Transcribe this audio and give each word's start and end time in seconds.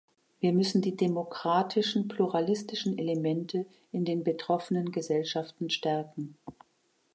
Wir 0.39 0.51
müssen 0.51 0.81
die 0.81 0.95
demokratischen 0.95 2.07
pluralistischen 2.07 2.97
Elemente 2.97 3.67
in 3.91 4.03
den 4.03 4.23
betroffenen 4.23 4.91
Gesellschaften 4.91 5.69
stärken. 5.69 6.39